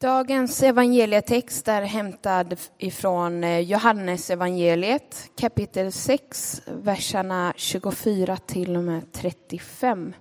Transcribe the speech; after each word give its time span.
Dagens 0.00 0.62
evangelietext 0.62 1.68
är 1.68 1.82
hämtad 1.82 2.56
ifrån 2.78 3.44
eh, 3.44 3.58
Johannes 3.58 4.30
evangeliet 4.30 5.30
kapitel 5.36 5.92
6, 5.92 6.62
verserna 6.66 7.52
24 7.56 8.36
till 8.36 8.76
och 8.76 8.84
med 8.84 9.12
35. 9.12 10.14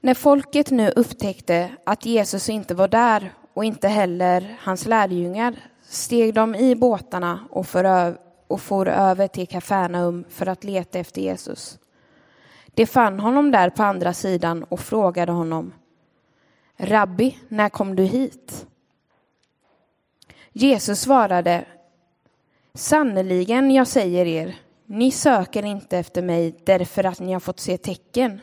När 0.00 0.14
folket 0.14 0.70
nu 0.70 0.90
upptäckte 0.90 1.70
att 1.84 2.06
Jesus 2.06 2.48
inte 2.48 2.74
var 2.74 2.88
där 2.88 3.32
och 3.54 3.64
inte 3.64 3.88
heller 3.88 4.56
hans 4.60 4.86
lärjungar 4.86 5.56
steg 5.88 6.34
de 6.34 6.54
i 6.54 6.76
båtarna 6.76 7.40
och 7.50 7.66
for, 7.66 8.16
och 8.46 8.60
for 8.60 8.88
över 8.88 9.28
till 9.28 9.48
Kafarnaum 9.48 10.24
för 10.28 10.46
att 10.46 10.64
leta 10.64 10.98
efter 10.98 11.20
Jesus. 11.20 11.78
De 12.74 12.86
fann 12.86 13.20
honom 13.20 13.50
där 13.50 13.70
på 13.70 13.82
andra 13.82 14.12
sidan 14.12 14.64
och 14.64 14.80
frågade 14.80 15.32
honom 15.32 15.72
Rabbi, 16.76 17.38
när 17.48 17.68
kom 17.68 17.96
du 17.96 18.02
hit? 18.04 18.66
Jesus 20.52 21.00
svarade 21.00 21.64
Sannerligen, 22.74 23.70
jag 23.70 23.86
säger 23.86 24.26
er, 24.26 24.56
ni 24.86 25.10
söker 25.10 25.64
inte 25.64 25.98
efter 25.98 26.22
mig 26.22 26.54
därför 26.64 27.04
att 27.04 27.20
ni 27.20 27.32
har 27.32 27.40
fått 27.40 27.60
se 27.60 27.78
tecken, 27.78 28.40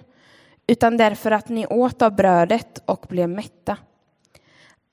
utan 0.67 0.97
därför 0.97 1.31
att 1.31 1.49
ni 1.49 1.67
åt 1.67 2.01
av 2.01 2.15
brödet 2.15 2.81
och 2.85 3.05
blev 3.09 3.29
mätta. 3.29 3.77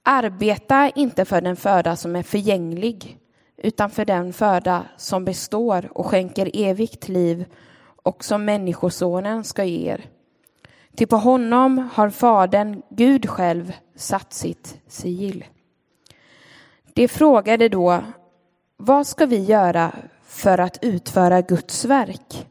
Arbeta 0.02 0.90
inte 0.94 1.24
för 1.24 1.40
den 1.40 1.56
föda 1.56 1.96
som 1.96 2.16
är 2.16 2.22
förgänglig, 2.22 3.18
utan 3.56 3.90
för 3.90 4.04
den 4.04 4.32
föda 4.32 4.84
som 4.96 5.24
består 5.24 5.98
och 5.98 6.06
skänker 6.06 6.50
evigt 6.54 7.08
liv 7.08 7.44
och 8.02 8.24
som 8.24 8.44
Människosonen 8.44 9.44
ska 9.44 9.64
ge 9.64 9.90
er. 9.90 10.04
Ty 10.96 11.06
på 11.06 11.16
honom 11.16 11.88
har 11.92 12.10
Fadern, 12.10 12.82
Gud 12.90 13.28
själv, 13.28 13.72
satt 13.94 14.32
sitt 14.32 14.80
sigill. 14.86 15.44
De 16.94 17.08
frågade 17.08 17.68
då, 17.68 18.04
vad 18.76 19.06
ska 19.06 19.26
vi 19.26 19.44
göra 19.44 19.92
för 20.24 20.58
att 20.58 20.78
utföra 20.82 21.40
Guds 21.40 21.84
verk? 21.84 22.46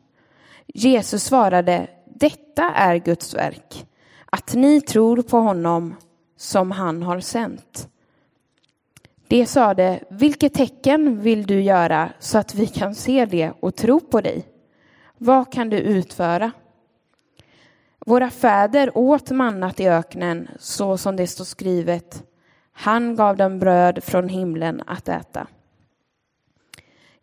Jesus 0.67 1.23
svarade, 1.23 1.87
detta 2.05 2.63
är 2.63 2.95
Guds 2.95 3.33
verk, 3.33 3.85
att 4.25 4.53
ni 4.53 4.81
tror 4.81 5.21
på 5.21 5.37
honom 5.37 5.95
som 6.37 6.71
han 6.71 7.03
har 7.03 7.19
sänt. 7.19 7.87
De 9.27 9.45
sade, 9.45 9.99
vilket 10.09 10.53
tecken 10.53 11.21
vill 11.21 11.45
du 11.45 11.61
göra 11.61 12.09
så 12.19 12.37
att 12.37 12.55
vi 12.55 12.67
kan 12.67 12.95
se 12.95 13.25
det 13.25 13.51
och 13.59 13.75
tro 13.75 13.99
på 13.99 14.21
dig? 14.21 14.43
Vad 15.17 15.51
kan 15.53 15.69
du 15.69 15.77
utföra? 15.77 16.51
Våra 18.05 18.29
fäder 18.29 18.97
åt 18.97 19.31
mannat 19.31 19.79
i 19.79 19.87
öknen 19.87 20.47
så 20.59 20.97
som 20.97 21.15
det 21.15 21.27
står 21.27 21.45
skrivet. 21.45 22.23
Han 22.71 23.15
gav 23.15 23.37
dem 23.37 23.59
bröd 23.59 24.03
från 24.03 24.29
himlen 24.29 24.83
att 24.87 25.09
äta. 25.09 25.47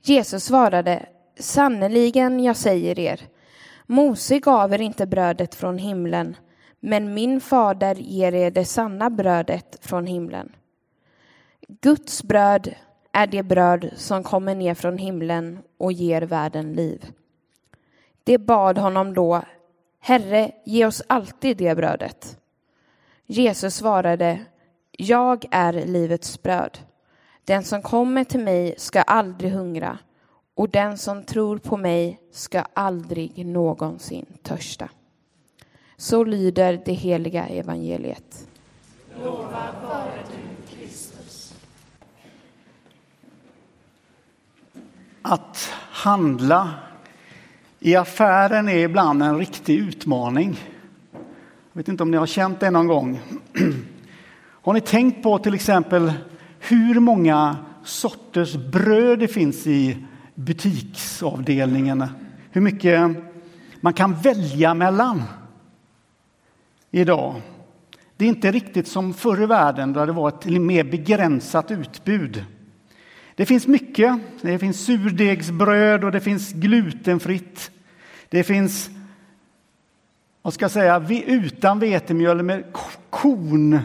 Jesus 0.02 0.44
svarade, 0.44 1.06
sannerligen 1.38 2.40
jag 2.40 2.56
säger 2.56 2.98
er, 2.98 3.20
Mose 3.86 4.38
gav 4.38 4.72
er 4.74 4.80
inte 4.80 5.06
brödet 5.06 5.54
från 5.54 5.78
himlen, 5.78 6.36
men 6.80 7.14
min 7.14 7.40
fader 7.40 7.94
ger 7.94 8.34
er 8.34 8.50
det 8.50 8.64
sanna 8.64 9.10
brödet 9.10 9.78
från 9.80 10.06
himlen. 10.06 10.52
Guds 11.68 12.22
bröd 12.22 12.74
är 13.12 13.26
det 13.26 13.42
bröd 13.42 13.90
som 13.96 14.22
kommer 14.22 14.54
ner 14.54 14.74
från 14.74 14.98
himlen 14.98 15.58
och 15.78 15.92
ger 15.92 16.22
världen 16.22 16.72
liv. 16.72 17.12
Det 18.24 18.38
bad 18.38 18.78
honom 18.78 19.14
då, 19.14 19.42
Herre, 20.06 20.52
ge 20.64 20.86
oss 20.86 21.02
alltid 21.06 21.56
det 21.56 21.74
brödet. 21.74 22.38
Jesus 23.26 23.74
svarade, 23.74 24.44
jag 24.90 25.44
är 25.50 25.72
livets 25.72 26.42
bröd. 26.42 26.78
Den 27.44 27.64
som 27.64 27.82
kommer 27.82 28.24
till 28.24 28.40
mig 28.40 28.74
ska 28.78 29.02
aldrig 29.02 29.52
hungra 29.52 29.98
och 30.54 30.68
den 30.68 30.98
som 30.98 31.24
tror 31.24 31.58
på 31.58 31.76
mig 31.76 32.20
ska 32.32 32.64
aldrig 32.72 33.46
någonsin 33.46 34.26
törsta. 34.42 34.88
Så 35.96 36.24
lyder 36.24 36.82
det 36.84 36.92
heliga 36.92 37.46
evangeliet. 37.46 38.48
Lovad 39.22 39.74
vare 39.82 40.18
du, 40.30 40.76
Kristus. 40.76 41.54
Att 45.22 45.70
handla 45.90 46.85
i 47.86 47.96
affären 47.96 48.68
är 48.68 48.78
ibland 48.78 49.22
en 49.22 49.38
riktig 49.38 49.78
utmaning. 49.78 50.58
Jag 51.72 51.78
vet 51.80 51.88
inte 51.88 52.02
om 52.02 52.10
ni 52.10 52.16
har 52.16 52.26
känt 52.26 52.60
det 52.60 52.70
någon 52.70 52.86
gång. 52.86 53.20
Har 54.62 54.72
ni 54.72 54.80
tänkt 54.80 55.22
på 55.22 55.38
till 55.38 55.54
exempel 55.54 56.12
hur 56.58 57.00
många 57.00 57.56
sorters 57.84 58.54
bröd 58.56 59.18
det 59.18 59.28
finns 59.28 59.66
i 59.66 60.06
butiksavdelningen? 60.34 62.04
Hur 62.50 62.60
mycket 62.60 63.10
man 63.80 63.92
kan 63.92 64.14
välja 64.14 64.74
mellan 64.74 65.22
idag. 66.90 67.34
Det 68.16 68.24
är 68.24 68.28
inte 68.28 68.52
riktigt 68.52 68.88
som 68.88 69.14
förr 69.14 69.42
i 69.42 69.46
världen 69.46 69.92
då 69.92 70.06
det 70.06 70.12
var 70.12 70.28
ett 70.28 70.44
mer 70.44 70.84
begränsat 70.84 71.70
utbud. 71.70 72.44
Det 73.34 73.46
finns 73.46 73.66
mycket. 73.66 74.20
Det 74.40 74.58
finns 74.58 74.84
surdegsbröd 74.84 76.04
och 76.04 76.12
det 76.12 76.20
finns 76.20 76.52
glutenfritt. 76.52 77.70
Det 78.28 78.44
finns, 78.44 78.90
vad 80.42 80.54
ska 80.54 80.64
jag 80.64 80.70
säga, 80.70 81.06
utan 81.26 81.78
vetemjöl 81.78 82.42
med 82.42 82.64
korn, 83.10 83.80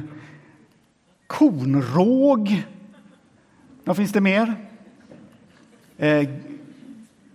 kornråg. 1.27 2.63
Vad 3.83 3.97
finns 3.97 4.11
det 4.11 4.21
mer? 4.21 4.55
Eh, 5.97 6.29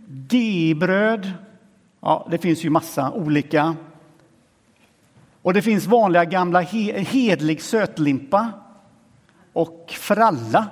G-bröd. 0.08 1.32
Ja, 2.00 2.28
det 2.30 2.38
finns 2.38 2.64
ju 2.64 2.70
massa 2.70 3.10
olika. 3.10 3.76
Och 5.42 5.54
det 5.54 5.62
finns 5.62 5.86
vanliga 5.86 6.24
gamla 6.24 6.60
hedlig 6.60 7.62
sötlimpa 7.62 8.52
och 9.52 9.86
fralla 9.90 10.66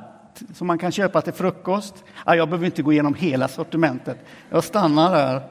som 0.55 0.67
man 0.67 0.79
kan 0.79 0.93
köpa 0.93 1.21
till 1.21 1.33
frukost. 1.33 2.05
jag 2.27 2.49
behöver 2.49 2.67
inte 2.67 2.83
gå 2.83 2.93
igenom 2.93 3.15
hela 3.15 3.49
sortimentet. 3.49 4.19
Jag 4.51 4.65
stannar 4.65 5.13
där. 5.13 5.43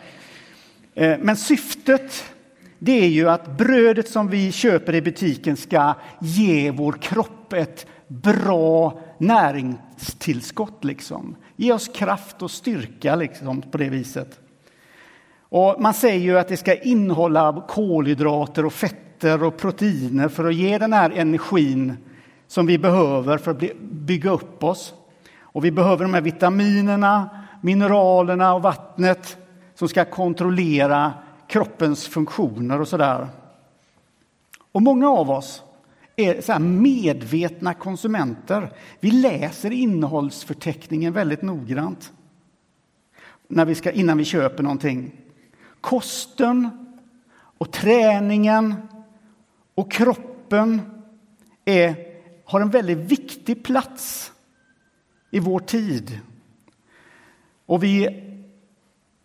Eh, 0.95 1.17
men 1.21 1.35
syftet 1.35 2.33
det 2.79 2.91
är 2.91 3.07
ju 3.07 3.29
att 3.29 3.57
brödet 3.57 4.09
som 4.09 4.27
vi 4.27 4.51
köper 4.51 4.95
i 4.95 5.01
butiken 5.01 5.57
ska 5.57 5.95
ge 6.21 6.71
vår 6.71 6.93
kropp 6.93 7.53
ett 7.53 7.85
bra 8.07 8.99
näringstillskott. 9.17 10.83
Liksom. 10.83 11.35
Ge 11.55 11.73
oss 11.73 11.87
kraft 11.87 12.41
och 12.41 12.51
styrka 12.51 13.15
liksom, 13.15 13.61
på 13.61 13.77
det 13.77 13.89
viset. 13.89 14.39
Och 15.39 15.81
man 15.81 15.93
säger 15.93 16.19
ju 16.19 16.39
att 16.39 16.47
det 16.47 16.57
ska 16.57 16.75
innehålla 16.75 17.65
kolhydrater 17.67 18.65
och 18.65 18.73
fetter 18.73 19.43
och 19.43 19.57
proteiner 19.57 20.27
för 20.27 20.45
att 20.45 20.55
ge 20.55 20.77
den 20.77 20.93
här 20.93 21.09
energin 21.09 21.97
som 22.47 22.65
vi 22.65 22.77
behöver 22.77 23.37
för 23.37 23.51
att 23.51 23.79
bygga 23.81 24.31
upp 24.31 24.63
oss. 24.63 24.93
Och 25.39 25.65
vi 25.65 25.71
behöver 25.71 26.03
de 26.03 26.13
här 26.13 26.21
vitaminerna, 26.21 27.29
mineralerna 27.61 28.53
och 28.53 28.61
vattnet 28.61 29.37
som 29.75 29.89
ska 29.89 30.05
kontrollera 30.05 31.13
kroppens 31.47 32.07
funktioner 32.07 32.81
och 32.81 32.87
sådär. 32.87 33.27
Och 34.71 34.81
många 34.81 35.09
av 35.09 35.31
oss 35.31 35.63
är 36.15 36.41
så 36.41 36.59
medvetna 36.59 37.73
konsumenter. 37.73 38.73
Vi 38.99 39.11
läser 39.11 39.71
innehållsförteckningen 39.71 41.13
väldigt 41.13 41.41
noggrant 41.41 42.13
när 43.47 43.65
vi 43.65 43.75
ska, 43.75 43.91
innan 43.91 44.17
vi 44.17 44.25
köper 44.25 44.63
någonting. 44.63 45.11
Kosten 45.81 46.69
och 47.57 47.71
träningen 47.71 48.75
och 49.75 49.91
kroppen 49.91 50.81
är, 51.65 51.95
har 52.45 52.61
en 52.61 52.69
väldigt 52.69 52.97
viktig 52.97 53.63
plats 53.63 54.31
i 55.31 55.39
vår 55.39 55.59
tid. 55.59 56.19
Och 57.65 57.83
vi 57.83 58.19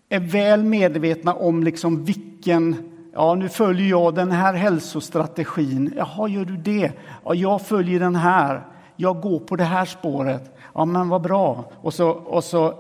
är 0.08 0.20
väl 0.20 0.64
medvetna 0.64 1.34
om 1.34 1.62
liksom 1.62 2.04
vilken 2.04 2.88
Ja, 3.20 3.34
nu 3.34 3.48
följer 3.48 3.88
jag 3.88 4.14
den 4.14 4.32
här 4.32 4.54
hälsostrategin. 4.54 5.92
Jaha, 5.96 6.28
gör 6.28 6.44
du 6.44 6.56
det? 6.56 6.92
Ja, 7.24 7.34
jag 7.34 7.62
följer 7.62 8.00
den 8.00 8.16
här. 8.16 8.66
Jag 8.96 9.20
går 9.20 9.40
på 9.40 9.56
det 9.56 9.64
här 9.64 9.84
spåret. 9.84 10.56
Ja, 10.74 10.84
men 10.84 11.08
vad 11.08 11.22
bra. 11.22 11.72
Och 11.74 11.94
så, 11.94 12.08
och 12.10 12.44
så 12.44 12.74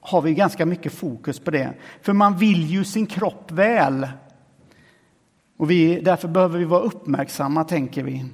har 0.00 0.22
vi 0.22 0.34
ganska 0.34 0.66
mycket 0.66 0.92
fokus 0.92 1.40
på 1.40 1.50
det. 1.50 1.72
För 2.02 2.12
man 2.12 2.36
vill 2.36 2.66
ju 2.66 2.84
sin 2.84 3.06
kropp 3.06 3.50
väl. 3.50 4.08
Och 5.58 5.70
vi, 5.70 6.00
därför 6.00 6.28
behöver 6.28 6.58
vi 6.58 6.64
vara 6.64 6.80
uppmärksamma, 6.80 7.64
tänker 7.64 8.02
vi. 8.02 8.24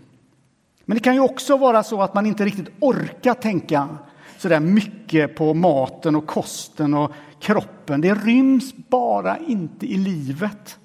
Men 0.85 0.97
det 0.97 1.03
kan 1.03 1.15
ju 1.15 1.21
också 1.21 1.57
vara 1.57 1.83
så 1.83 2.03
att 2.03 2.15
man 2.15 2.27
inte 2.27 2.45
riktigt 2.45 2.69
orkar 2.81 3.35
tänka 3.35 3.89
så 4.43 4.49
där 4.49 4.61
mycket 4.61 5.35
på 5.35 5.55
maten 5.55 6.17
och 6.17 6.27
kosten 6.27 6.95
och 6.95 7.13
kroppen. 7.41 8.01
Det 8.01 8.15
ryms 8.15 8.75
bara 8.75 9.39
inte 9.39 9.87
i 9.87 9.97
livet. 9.97 10.79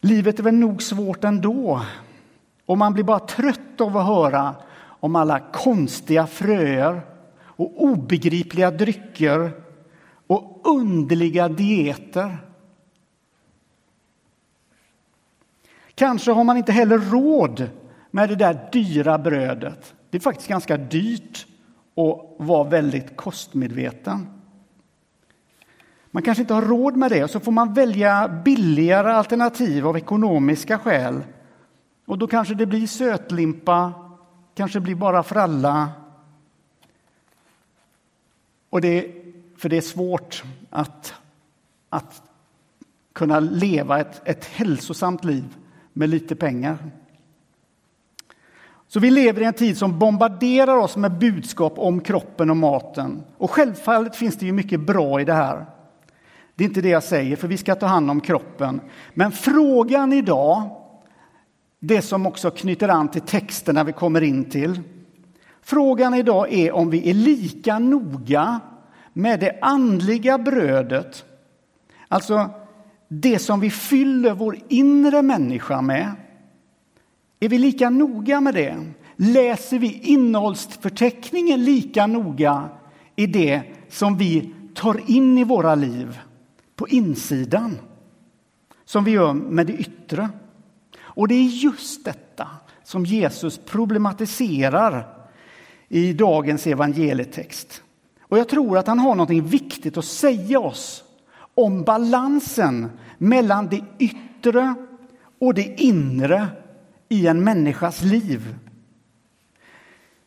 Livet 0.00 0.38
är 0.38 0.42
väl 0.42 0.54
nog 0.54 0.82
svårt 0.82 1.24
ändå. 1.24 1.82
Och 2.66 2.78
man 2.78 2.92
blir 2.92 3.04
bara 3.04 3.18
trött 3.18 3.80
av 3.80 3.96
att 3.96 4.06
höra 4.06 4.54
om 4.84 5.16
alla 5.16 5.40
konstiga 5.40 6.26
fröer 6.26 7.00
och 7.40 7.82
obegripliga 7.82 8.70
drycker 8.70 9.52
och 10.26 10.60
underliga 10.64 11.48
dieter. 11.48 12.38
Kanske 15.94 16.32
har 16.32 16.44
man 16.44 16.56
inte 16.56 16.72
heller 16.72 16.98
råd 16.98 17.70
med 18.10 18.28
det 18.28 18.36
där 18.36 18.68
dyra 18.72 19.18
brödet. 19.18 19.94
Det 20.10 20.16
är 20.16 20.20
faktiskt 20.20 20.48
ganska 20.48 20.76
dyrt 20.76 21.46
och 21.94 22.36
vara 22.38 22.68
väldigt 22.68 23.16
kostmedveten. 23.16 24.26
Man 26.10 26.22
kanske 26.22 26.42
inte 26.42 26.54
har 26.54 26.62
råd 26.62 26.96
med 26.96 27.10
det 27.10 27.24
och 27.24 27.30
så 27.30 27.40
får 27.40 27.52
man 27.52 27.74
välja 27.74 28.28
billigare 28.44 29.12
alternativ 29.12 29.86
av 29.86 29.96
ekonomiska 29.96 30.78
skäl. 30.78 31.24
Och 32.06 32.18
då 32.18 32.26
kanske 32.26 32.54
det 32.54 32.66
blir 32.66 32.86
sötlimpa, 32.86 33.92
kanske 34.54 34.80
blir 34.80 34.94
bara 34.94 35.22
fralla. 35.22 35.88
Och 38.70 38.80
det, 38.80 39.14
för 39.56 39.68
det 39.68 39.76
är 39.76 39.80
svårt 39.80 40.44
att, 40.70 41.14
att 41.88 42.22
kunna 43.12 43.40
leva 43.40 44.00
ett, 44.00 44.22
ett 44.24 44.44
hälsosamt 44.44 45.24
liv 45.24 45.56
med 45.92 46.08
lite 46.08 46.36
pengar. 46.36 46.78
Så 48.92 49.00
vi 49.00 49.10
lever 49.10 49.42
i 49.42 49.44
en 49.44 49.52
tid 49.52 49.78
som 49.78 49.98
bombarderar 49.98 50.76
oss 50.76 50.96
med 50.96 51.18
budskap 51.18 51.72
om 51.76 52.00
kroppen 52.00 52.50
och 52.50 52.56
maten. 52.56 53.22
Och 53.38 53.50
självfallet 53.50 54.16
finns 54.16 54.36
det 54.36 54.46
ju 54.46 54.52
mycket 54.52 54.80
bra 54.80 55.20
i 55.20 55.24
det 55.24 55.32
här. 55.32 55.66
Det 56.54 56.64
är 56.64 56.68
inte 56.68 56.80
det 56.80 56.88
jag 56.88 57.02
säger, 57.02 57.36
för 57.36 57.48
vi 57.48 57.56
ska 57.56 57.74
ta 57.74 57.86
hand 57.86 58.10
om 58.10 58.20
kroppen. 58.20 58.80
Men 59.14 59.32
frågan 59.32 60.12
idag, 60.12 60.62
det 61.80 62.02
som 62.02 62.26
också 62.26 62.50
knyter 62.50 62.88
an 62.88 63.08
till 63.08 63.22
texterna 63.22 63.84
vi 63.84 63.92
kommer 63.92 64.22
in 64.22 64.44
till. 64.44 64.80
Frågan 65.62 66.14
idag 66.14 66.52
är 66.52 66.72
om 66.72 66.90
vi 66.90 67.10
är 67.10 67.14
lika 67.14 67.78
noga 67.78 68.60
med 69.12 69.40
det 69.40 69.58
andliga 69.62 70.38
brödet, 70.38 71.24
alltså 72.08 72.50
det 73.08 73.38
som 73.38 73.60
vi 73.60 73.70
fyller 73.70 74.34
vår 74.34 74.58
inre 74.68 75.22
människa 75.22 75.82
med. 75.82 76.10
Är 77.42 77.48
vi 77.48 77.58
lika 77.58 77.90
noga 77.90 78.40
med 78.40 78.54
det? 78.54 78.86
Läser 79.16 79.78
vi 79.78 80.00
innehållsförteckningen 80.02 81.64
lika 81.64 82.06
noga 82.06 82.68
i 83.16 83.26
det 83.26 83.62
som 83.88 84.16
vi 84.16 84.54
tar 84.74 85.10
in 85.10 85.38
i 85.38 85.44
våra 85.44 85.74
liv 85.74 86.18
på 86.76 86.88
insidan 86.88 87.78
som 88.84 89.04
vi 89.04 89.10
gör 89.10 89.32
med 89.32 89.66
det 89.66 89.72
yttre? 89.72 90.28
Och 91.00 91.28
det 91.28 91.34
är 91.34 91.44
just 91.44 92.04
detta 92.04 92.48
som 92.84 93.04
Jesus 93.04 93.60
problematiserar 93.66 95.08
i 95.88 96.12
dagens 96.12 96.66
evangelietext. 96.66 97.82
Och 98.22 98.38
jag 98.38 98.48
tror 98.48 98.78
att 98.78 98.86
han 98.86 98.98
har 98.98 99.14
något 99.14 99.30
viktigt 99.30 99.96
att 99.96 100.04
säga 100.04 100.60
oss 100.60 101.04
om 101.54 101.82
balansen 101.82 102.90
mellan 103.18 103.68
det 103.68 103.84
yttre 103.98 104.74
och 105.38 105.54
det 105.54 105.80
inre 105.80 106.48
i 107.12 107.26
en 107.26 107.44
människas 107.44 108.02
liv. 108.02 108.56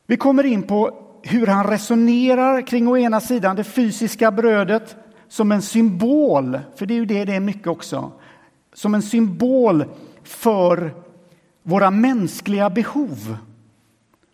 Vi 0.08 0.18
kommer 0.18 0.44
in 0.44 0.64
på 0.64 1.02
hur 1.24 1.48
han 1.48 1.68
resonerar 1.68 2.68
kring 2.68 2.88
å 2.88 2.98
ena 2.98 3.22
sidan 3.22 3.56
det 3.56 3.64
fysiska 3.64 4.32
brödet 4.32 4.96
som 5.28 5.52
en 5.52 5.62
symbol, 5.62 6.60
för 6.76 6.86
det 6.86 6.94
är 6.94 6.96
ju 6.96 7.06
det 7.06 7.26
det 7.26 7.36
är 7.36 7.40
mycket 7.40 7.68
också, 7.68 8.12
som 8.74 8.96
en 8.96 9.02
symbol 9.02 9.86
för 10.24 10.94
våra 11.64 11.92
mänskliga 11.92 12.70
behov. 12.70 13.38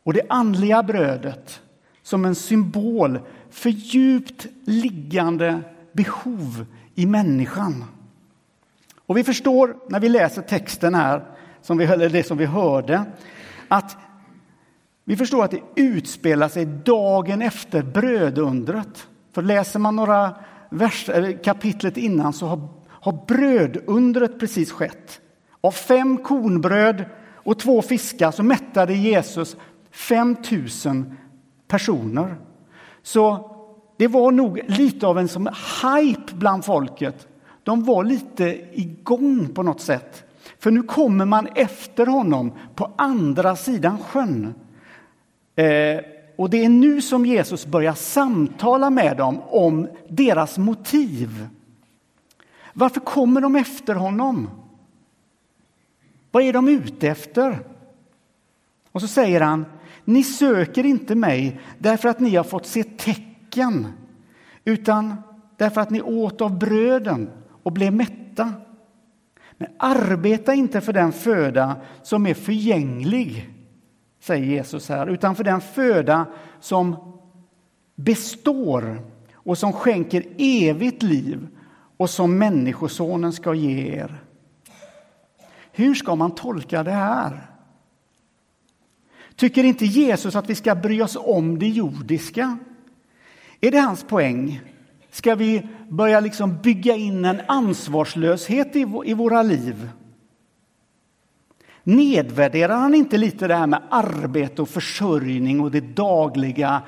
Och 0.04 0.13
det 0.13 0.21
andliga 0.30 0.83
brödet 0.83 1.62
som 2.04 2.25
en 2.25 2.36
symbol 2.36 3.19
för 3.50 3.69
djupt 3.69 4.47
liggande 4.63 5.62
behov 5.92 6.65
i 6.95 7.06
människan. 7.06 7.83
Och 9.06 9.18
vi 9.18 9.24
förstår 9.24 9.75
när 9.89 10.00
vi 10.00 10.09
läser 10.09 10.42
texten 10.42 10.95
här, 10.95 11.31
som 11.61 11.77
vi, 11.77 11.85
eller 11.85 12.09
det 12.09 12.23
som 12.23 12.37
vi 12.37 12.45
hörde, 12.45 13.05
att 13.67 13.97
vi 15.05 15.15
förstår 15.15 15.43
att 15.43 15.51
det 15.51 15.61
utspelar 15.75 16.49
sig 16.49 16.65
dagen 16.65 17.41
efter 17.41 17.81
brödundret. 17.83 19.07
För 19.33 19.41
läser 19.41 19.79
man 19.79 19.95
några 19.95 20.35
vers, 20.69 21.09
kapitlet 21.43 21.97
innan 21.97 22.33
så 22.33 22.45
har, 22.45 22.67
har 22.87 23.19
brödundret 23.27 24.39
precis 24.39 24.71
skett. 24.71 25.21
Av 25.61 25.71
fem 25.71 26.17
kornbröd 26.17 27.05
och 27.35 27.59
två 27.59 27.81
fiskar 27.81 28.31
så 28.31 28.43
mättade 28.43 28.93
Jesus 28.93 29.57
5 29.91 30.35
000 30.85 31.03
personer. 31.67 32.35
Så 33.03 33.51
det 33.97 34.07
var 34.07 34.31
nog 34.31 34.59
lite 34.67 35.07
av 35.07 35.19
en 35.19 35.27
som 35.27 35.49
hype 35.83 36.35
bland 36.35 36.65
folket. 36.65 37.27
De 37.63 37.83
var 37.83 38.03
lite 38.03 38.61
igång 38.71 39.47
på 39.53 39.63
något 39.63 39.81
sätt. 39.81 40.23
För 40.61 40.71
nu 40.71 40.83
kommer 40.83 41.25
man 41.25 41.47
efter 41.55 42.05
honom 42.05 42.51
på 42.75 42.91
andra 42.95 43.55
sidan 43.55 43.97
sjön. 43.97 44.53
Eh, 45.55 45.99
och 46.35 46.49
det 46.49 46.65
är 46.65 46.69
nu 46.69 47.01
som 47.01 47.25
Jesus 47.25 47.65
börjar 47.65 47.93
samtala 47.93 48.89
med 48.89 49.17
dem 49.17 49.41
om 49.41 49.87
deras 50.09 50.57
motiv. 50.57 51.47
Varför 52.73 52.99
kommer 52.99 53.41
de 53.41 53.55
efter 53.55 53.95
honom? 53.95 54.49
Vad 56.31 56.43
är 56.43 56.53
de 56.53 56.67
ute 56.67 57.07
efter? 57.07 57.59
Och 58.91 59.01
så 59.01 59.07
säger 59.07 59.41
han, 59.41 59.65
ni 60.05 60.23
söker 60.23 60.85
inte 60.85 61.15
mig 61.15 61.59
därför 61.77 62.09
att 62.09 62.19
ni 62.19 62.35
har 62.35 62.43
fått 62.43 62.65
se 62.65 62.83
tecken, 62.83 63.87
utan 64.65 65.15
därför 65.57 65.81
att 65.81 65.89
ni 65.89 66.01
åt 66.01 66.41
av 66.41 66.59
bröden 66.59 67.29
och 67.63 67.71
blev 67.71 67.93
mätta. 67.93 68.53
Men 69.61 69.69
arbeta 69.77 70.53
inte 70.53 70.81
för 70.81 70.93
den 70.93 71.11
föda 71.11 71.75
som 72.03 72.25
är 72.25 72.33
förgänglig, 72.33 73.49
säger 74.19 74.45
Jesus 74.45 74.89
här, 74.89 75.07
utan 75.07 75.35
för 75.35 75.43
den 75.43 75.61
föda 75.61 76.25
som 76.59 76.95
består 77.95 79.01
och 79.33 79.57
som 79.57 79.73
skänker 79.73 80.23
evigt 80.37 81.03
liv 81.03 81.47
och 81.97 82.09
som 82.09 82.37
Människosonen 82.37 83.33
ska 83.33 83.53
ge 83.53 83.95
er. 83.95 84.23
Hur 85.71 85.95
ska 85.95 86.15
man 86.15 86.35
tolka 86.35 86.83
det 86.83 86.91
här? 86.91 87.51
Tycker 89.35 89.63
inte 89.63 89.85
Jesus 89.85 90.35
att 90.35 90.49
vi 90.49 90.56
ska 90.56 90.75
bry 90.75 91.01
oss 91.01 91.18
om 91.19 91.59
det 91.59 91.68
jordiska? 91.68 92.57
Är 93.61 93.71
det 93.71 93.80
hans 93.80 94.03
poäng? 94.03 94.61
Ska 95.11 95.35
vi 95.35 95.68
börja 95.89 96.19
liksom 96.19 96.57
bygga 96.61 96.95
in 96.95 97.25
en 97.25 97.41
ansvarslöshet 97.47 98.75
i, 99.06 99.13
våra 99.13 99.44
liv? 99.44 99.89
Nedvärderar 101.83 102.77
han 102.77 102.95
inte 102.95 103.18
lite 103.18 103.47
det 103.47 103.56
här 103.56 103.68
med 103.68 103.81
arbete 103.89 104.61
och 104.61 104.69
försörjning 104.69 105.59
och 105.59 105.71
det 105.71 105.81
dagliga, 105.81 106.81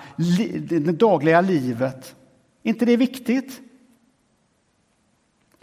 det 0.70 0.80
dagliga 0.80 1.42
livet? 1.42 2.15
Är 2.63 2.70
inte 2.70 2.86
det 2.86 2.98
viktigt? 2.98 3.62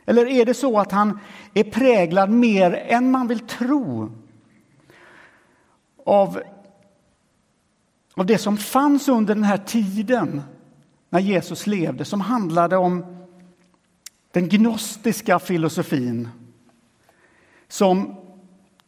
Eller 0.04 0.26
är 0.26 0.46
det 0.46 0.54
så 0.54 0.78
att 0.78 0.92
han 0.92 1.18
är 1.54 1.64
präglad 1.64 2.30
mer 2.30 2.72
än 2.72 3.10
man 3.10 3.28
vill 3.28 3.40
tro 3.40 4.12
av, 6.06 6.42
av 8.14 8.26
det 8.26 8.38
som 8.38 8.56
fanns 8.56 9.08
under 9.08 9.34
den 9.34 9.44
här 9.44 9.58
tiden 9.58 10.42
när 11.10 11.20
Jesus 11.20 11.66
levde 11.66 12.04
som 12.04 12.20
handlade 12.20 12.76
om 12.76 13.04
den 14.32 14.48
gnostiska 14.48 15.38
filosofin 15.38 16.28
som 17.68 18.16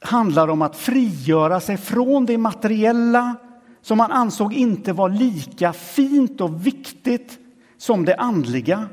handlar 0.00 0.48
om 0.48 0.62
att 0.62 0.76
frigöra 0.76 1.60
sig 1.60 1.76
från 1.76 2.26
det 2.26 2.38
materiella 2.38 3.36
som 3.80 3.98
man 3.98 4.12
ansåg 4.12 4.54
inte 4.54 4.92
var 4.92 5.08
lika 5.08 5.72
fint 5.72 6.40
och 6.40 6.66
viktigt 6.66 7.38
som 7.76 8.04
det 8.04 8.16
andliga. 8.16 8.88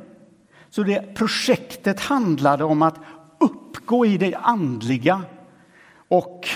Så 0.69 0.83
det 0.83 1.15
projektet 1.15 1.99
handlade 1.99 2.63
om 2.63 2.81
att 2.81 2.95
uppgå 3.39 4.05
i 4.05 4.17
det 4.17 4.35
andliga 4.35 5.21
och 6.07 6.47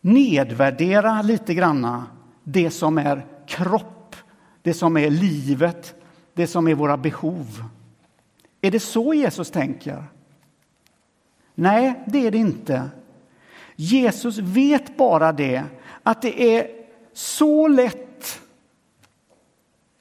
nedvärdera 0.00 1.22
lite 1.22 1.54
granna 1.54 2.06
det 2.44 2.70
som 2.70 2.98
är 2.98 3.26
kropp, 3.46 4.16
det 4.62 4.74
som 4.74 4.96
är 4.96 5.10
livet, 5.10 5.99
det 6.34 6.46
som 6.46 6.68
är 6.68 6.74
våra 6.74 6.96
behov. 6.96 7.64
Är 8.60 8.70
det 8.70 8.80
så 8.80 9.14
Jesus 9.14 9.50
tänker? 9.50 10.04
Nej, 11.54 12.04
det 12.06 12.26
är 12.26 12.30
det 12.30 12.38
inte. 12.38 12.90
Jesus 13.76 14.38
vet 14.38 14.96
bara 14.96 15.32
det, 15.32 15.64
att 16.02 16.22
det 16.22 16.58
är 16.58 16.70
så 17.12 17.68
lätt 17.68 18.40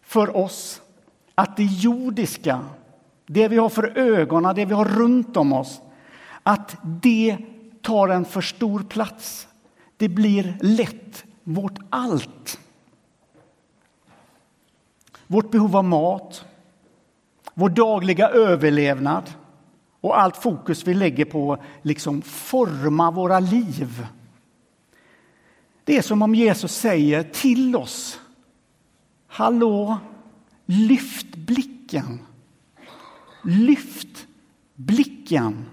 för 0.01 0.37
oss 0.37 0.81
att 1.35 1.57
det 1.57 1.63
jordiska, 1.63 2.65
det 3.25 3.47
vi 3.47 3.57
har 3.57 3.69
för 3.69 3.97
ögonen, 3.97 4.55
det 4.55 4.65
vi 4.65 4.73
har 4.73 4.85
runt 4.85 5.37
om 5.37 5.53
oss, 5.53 5.81
att 6.43 6.77
det 6.83 7.37
tar 7.81 8.07
en 8.07 8.25
för 8.25 8.41
stor 8.41 8.83
plats. 8.83 9.47
det 9.97 10.09
blir 10.09 10.57
lätt 10.61 11.23
vårt 11.43 11.79
allt. 11.89 12.59
Vårt 15.31 15.51
behov 15.51 15.75
av 15.75 15.83
mat, 15.83 16.45
vår 17.53 17.69
dagliga 17.69 18.29
överlevnad 18.29 19.33
och 20.01 20.19
allt 20.21 20.37
fokus 20.37 20.87
vi 20.87 20.93
lägger 20.93 21.25
på 21.25 21.57
liksom 21.81 22.21
forma 22.21 23.11
våra 23.11 23.39
liv. 23.39 24.07
Det 25.83 25.97
är 25.97 26.01
som 26.01 26.21
om 26.21 26.35
Jesus 26.35 26.75
säger 26.75 27.23
till 27.23 27.75
oss. 27.75 28.19
Hallå, 29.27 29.97
lyft 30.65 31.35
blicken. 31.35 32.19
Lyft 33.43 34.27
blicken. 34.75 35.65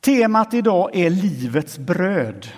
Temat 0.00 0.54
idag 0.54 0.96
är 0.96 1.10
livets 1.10 1.78
bröd. 1.78 2.48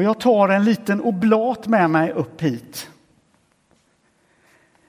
Och 0.00 0.04
jag 0.04 0.20
tar 0.20 0.48
en 0.48 0.64
liten 0.64 1.00
oblat 1.00 1.66
med 1.66 1.90
mig 1.90 2.12
upp 2.12 2.42
hit. 2.42 2.90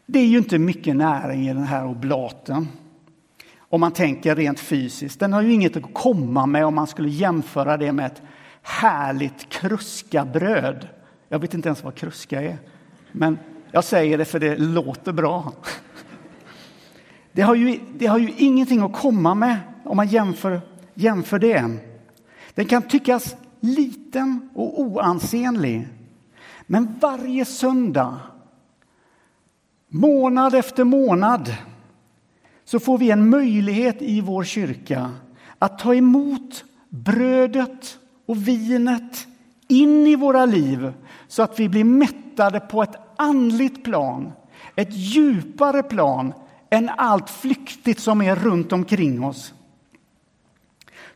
Det 0.06 0.20
är 0.20 0.26
ju 0.26 0.38
inte 0.38 0.60
mycket 0.60 0.96
näring 0.96 1.50
i 1.50 1.54
den 1.54 1.64
här 1.64 1.86
oblaten. 1.86 2.68
Om 3.58 3.82
man 3.82 3.92
tänker 3.92 4.36
rent 4.36 4.60
fysiskt. 4.60 5.20
Den 5.20 5.34
har 5.34 5.42
ju 5.42 5.54
inget 5.54 5.78
att 5.78 5.94
komma 5.94 6.46
med 6.46 6.66
om 6.66 6.76
man 6.76 6.88
skulle 6.88 7.10
jämföra 7.10 7.78
det 7.78 7.92
med 7.92 8.06
ett 8.06 8.22
härligt 8.62 9.50
kruskabröd. 9.50 10.88
Jag 11.30 11.40
vet 11.40 11.54
inte 11.54 11.70
ens 11.70 11.84
vad 11.84 11.96
kruska 11.96 12.42
är, 12.42 12.58
men 13.12 13.40
jag 13.72 13.84
säger 13.84 14.18
det 14.18 14.26
för 14.26 14.40
det 14.40 14.58
låter 14.58 15.12
bra. 15.12 15.54
Det 17.32 17.42
har 17.42 17.56
ju, 17.56 17.80
det 17.94 18.06
har 18.06 18.18
ju 18.18 18.34
ingenting 18.38 18.82
att 18.82 18.94
komma 18.94 19.36
med 19.36 19.58
om 19.84 19.98
man 19.98 20.08
jämför, 20.08 20.62
jämför 20.94 21.40
det. 21.40 21.78
Den 22.54 22.66
kan 22.66 22.82
tyckas 22.82 23.36
liten 23.62 24.50
och 24.54 24.82
oansenlig. 24.82 25.88
Men 26.68 26.96
varje 27.02 27.46
söndag, 27.46 28.20
månad 29.88 30.56
efter 30.56 30.84
månad, 30.84 31.56
så 32.66 32.80
får 32.80 32.98
vi 32.98 33.12
en 33.12 33.30
möjlighet 33.30 34.02
i 34.02 34.22
vår 34.22 34.44
kyrka 34.44 35.12
att 35.60 35.80
ta 35.80 35.96
emot 35.96 36.66
brödet 36.90 38.00
och 38.26 38.48
vinet 38.48 39.28
in 39.68 40.08
i 40.08 40.16
våra 40.16 40.46
liv 40.46 40.94
så 41.28 41.44
att 41.44 41.60
vi 41.60 41.70
blir 41.70 41.84
mättade 41.84 42.60
på 42.60 42.84
ett 42.84 42.96
andligt 43.16 43.84
plan, 43.84 44.32
ett 44.76 44.94
djupare 44.94 45.84
plan 45.84 46.34
än 46.70 46.90
allt 46.90 47.30
flyktigt 47.30 48.00
som 48.00 48.22
är 48.22 48.36
runt 48.36 48.72
omkring 48.72 49.24
oss. 49.24 49.54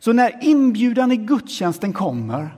Så 0.06 0.12
när 0.12 0.44
inbjudan 0.44 1.12
i 1.12 1.16
gudstjänsten 1.16 1.92
kommer 1.92 2.56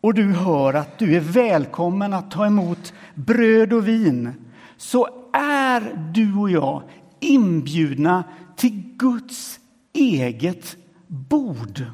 och 0.00 0.14
du 0.14 0.32
hör 0.32 0.74
att 0.74 0.98
du 0.98 1.16
är 1.16 1.20
välkommen 1.20 2.12
att 2.12 2.30
ta 2.30 2.46
emot 2.46 2.92
bröd 3.14 3.72
och 3.72 3.88
vin 3.88 4.32
så 4.76 5.08
är 5.32 6.10
du 6.14 6.34
och 6.34 6.50
jag 6.50 6.82
inbjudna 7.20 8.24
till 8.56 8.94
Guds 8.96 9.60
eget 9.92 10.76
bord. 11.06 11.84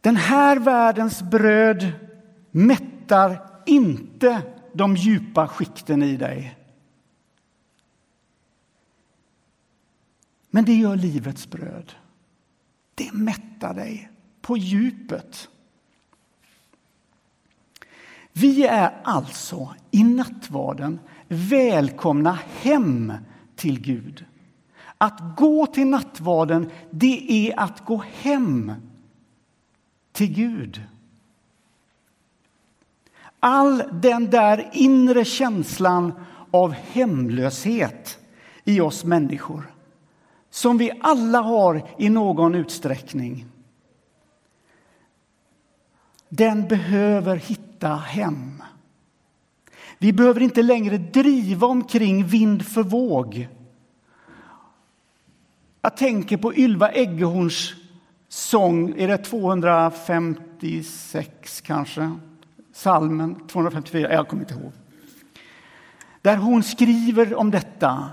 Den 0.00 0.16
här 0.16 0.56
världens 0.56 1.22
bröd 1.22 1.92
mättar 2.50 3.38
inte 3.66 4.42
de 4.72 4.96
djupa 4.96 5.48
skikten 5.48 6.02
i 6.02 6.16
dig. 6.16 6.59
Men 10.50 10.64
det 10.64 10.74
gör 10.74 10.96
livets 10.96 11.50
bröd. 11.50 11.92
Det 12.94 13.12
mättar 13.12 13.74
dig 13.74 14.10
på 14.40 14.56
djupet. 14.56 15.48
Vi 18.32 18.66
är 18.66 19.00
alltså 19.04 19.74
i 19.90 20.04
nattvarden 20.04 21.00
välkomna 21.28 22.38
hem 22.60 23.12
till 23.56 23.80
Gud. 23.80 24.24
Att 24.98 25.36
gå 25.36 25.66
till 25.66 25.86
nattvarden, 25.86 26.70
det 26.90 27.48
är 27.48 27.60
att 27.60 27.84
gå 27.84 28.04
hem 28.20 28.72
till 30.12 30.34
Gud. 30.34 30.82
All 33.40 33.82
den 33.92 34.30
där 34.30 34.70
inre 34.72 35.24
känslan 35.24 36.12
av 36.50 36.72
hemlöshet 36.72 38.18
i 38.64 38.80
oss 38.80 39.04
människor 39.04 39.74
som 40.50 40.78
vi 40.78 40.90
alla 41.00 41.40
har 41.40 41.88
i 41.98 42.08
någon 42.08 42.54
utsträckning. 42.54 43.46
Den 46.28 46.68
behöver 46.68 47.36
hitta 47.36 47.88
hem. 47.88 48.62
Vi 49.98 50.12
behöver 50.12 50.40
inte 50.40 50.62
längre 50.62 50.98
driva 50.98 51.66
omkring 51.66 52.24
vind 52.24 52.66
för 52.66 52.82
våg. 52.82 53.48
Jag 55.82 55.96
tänker 55.96 56.36
på 56.36 56.54
Ylva 56.54 56.90
Eggehorns 56.90 57.74
sång, 58.28 58.94
är 58.98 59.08
det 59.08 59.18
256 59.18 61.60
kanske? 61.60 62.10
Salmen 62.72 63.46
254, 63.48 64.12
jag 64.12 64.28
kommer 64.28 64.42
inte 64.42 64.54
ihåg. 64.54 64.72
Där 66.22 66.36
hon 66.36 66.62
skriver 66.62 67.34
om 67.34 67.50
detta. 67.50 68.10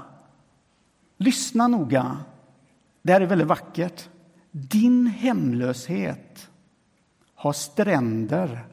Lyssna 1.17 1.67
noga. 1.67 2.17
Det 3.01 3.13
här 3.13 3.21
är 3.21 3.25
väldigt 3.25 3.47
vackert. 3.47 4.09
Din 4.51 5.07
hemlöshet 5.07 6.49
har 7.35 7.53
stränder 7.53 8.67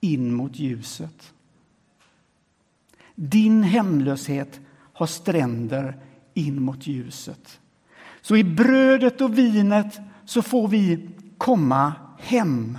in 0.00 0.34
mot 0.34 0.58
ljuset. 0.58 1.32
Din 3.14 3.62
hemlöshet 3.62 4.60
har 4.92 5.06
stränder 5.06 5.96
in 6.34 6.62
mot 6.62 6.86
ljuset. 6.86 7.60
Så 8.20 8.36
i 8.36 8.44
brödet 8.44 9.20
och 9.20 9.38
vinet 9.38 10.00
så 10.24 10.42
får 10.42 10.68
vi 10.68 11.08
komma 11.38 11.92
hem. 12.18 12.78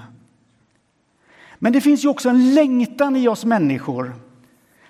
Men 1.60 1.74
det 1.74 1.82
finns 1.82 2.06
ju 2.06 2.10
också 2.10 2.30
en 2.30 2.54
längtan 2.54 3.16
i 3.16 3.28
oss 3.28 3.46
människor 3.46 4.16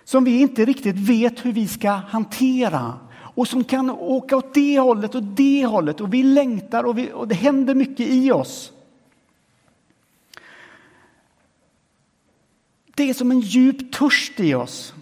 som 0.04 0.24
vi 0.24 0.42
inte 0.42 0.66
riktigt 0.66 0.96
vet 0.96 1.46
hur 1.46 1.54
vi 1.54 1.68
ska 1.68 1.92
hantera 1.92 3.00
och 3.36 3.48
som 3.48 3.64
kan 3.64 3.90
åka 3.90 4.38
åt 4.38 4.54
det 4.54 4.80
hållet 4.80 5.16
och 5.16 5.24
det 5.24 5.66
hållet 5.66 6.02
och 6.02 6.14
vi 6.14 6.24
längtar 6.24 6.84
och, 6.84 6.98
vi, 6.98 7.12
och 7.14 7.28
det 7.28 7.36
händer 7.36 7.76
mycket 7.76 8.08
i 8.08 8.32
oss. 8.32 8.72
Det 12.96 13.10
är 13.10 13.14
som 13.14 13.32
en 13.32 13.40
djup 13.40 13.94
törst 13.94 14.40
i 14.40 14.54
oss. 14.54 14.94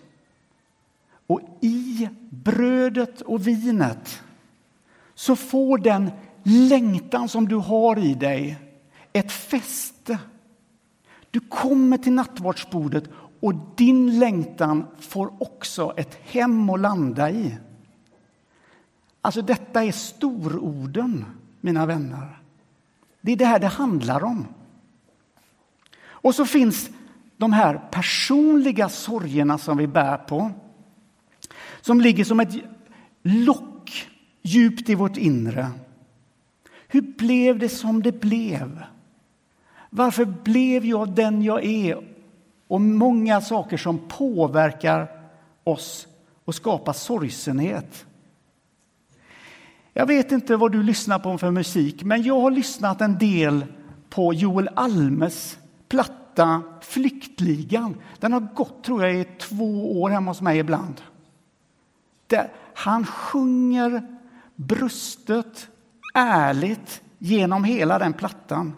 Och 1.27 1.41
i 1.61 2.09
brödet 2.29 3.21
och 3.21 3.47
vinet 3.47 4.21
så 5.15 5.35
får 5.35 5.77
den 5.77 6.11
längtan 6.43 7.29
som 7.29 7.47
du 7.47 7.55
har 7.55 7.99
i 7.99 8.13
dig 8.13 8.57
ett 9.13 9.31
fäste. 9.31 10.19
Du 11.31 11.39
kommer 11.39 11.97
till 11.97 12.13
nattvardsbordet 12.13 13.03
och 13.39 13.53
din 13.77 14.19
längtan 14.19 14.85
får 14.99 15.33
också 15.43 15.93
ett 15.97 16.19
hem 16.23 16.69
att 16.69 16.79
landa 16.79 17.31
i. 17.31 17.57
Alltså 19.21 19.41
detta 19.41 19.83
är 19.83 19.91
stororden, 19.91 21.25
mina 21.61 21.85
vänner. 21.85 22.41
Det 23.21 23.31
är 23.31 23.35
det 23.35 23.45
här 23.45 23.59
det 23.59 23.67
handlar 23.67 24.23
om. 24.23 24.47
Och 26.01 26.35
så 26.35 26.45
finns 26.45 26.89
de 27.37 27.53
här 27.53 27.81
personliga 27.91 28.89
sorgerna 28.89 29.57
som 29.57 29.77
vi 29.77 29.87
bär 29.87 30.17
på. 30.17 30.51
Som 31.81 32.01
ligger 32.01 32.23
som 32.23 32.39
ett 32.39 32.53
lock 33.23 34.09
djupt 34.41 34.89
i 34.89 34.95
vårt 34.95 35.17
inre. 35.17 35.71
Hur 36.87 37.01
blev 37.01 37.59
det 37.59 37.69
som 37.69 38.03
det 38.03 38.11
blev? 38.11 38.83
Varför 39.89 40.25
blev 40.25 40.85
jag 40.85 41.09
den 41.09 41.41
jag 41.41 41.65
är? 41.65 42.13
Och 42.67 42.81
många 42.81 43.41
saker 43.41 43.77
som 43.77 43.99
påverkar 44.07 45.07
oss 45.63 46.07
och 46.45 46.55
skapar 46.55 46.93
sorgsenhet. 46.93 48.05
Jag 49.93 50.05
vet 50.05 50.31
inte 50.31 50.55
vad 50.55 50.71
du 50.71 50.83
lyssnar 50.83 51.19
på 51.19 51.37
för 51.37 51.51
musik, 51.51 52.03
men 52.03 52.23
jag 52.23 52.39
har 52.39 52.51
lyssnat 52.51 53.01
en 53.01 53.17
del 53.17 53.65
på 54.09 54.33
Joel 54.33 54.69
Almes 54.75 55.57
platta 55.89 56.61
Flyktligan. 56.81 57.95
Den 58.19 58.33
har 58.33 58.47
gått, 58.55 58.83
tror 58.83 59.05
jag, 59.05 59.15
i 59.15 59.25
två 59.39 60.01
år 60.01 60.09
hemma 60.09 60.31
hos 60.31 60.41
mig 60.41 60.59
ibland. 60.59 61.01
Där 62.27 62.51
han 62.73 63.05
sjunger 63.05 64.17
brustet, 64.55 65.69
ärligt 66.13 67.01
genom 67.17 67.63
hela 67.63 67.99
den 67.99 68.13
plattan. 68.13 68.73